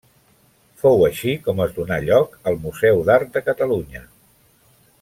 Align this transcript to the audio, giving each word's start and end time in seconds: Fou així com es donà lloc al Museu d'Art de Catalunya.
Fou 0.83 1.03
així 1.07 1.33
com 1.47 1.61
es 1.65 1.75
donà 1.75 1.99
lloc 2.07 2.33
al 2.53 2.57
Museu 2.65 3.05
d'Art 3.11 3.31
de 3.37 3.45
Catalunya. 3.51 4.03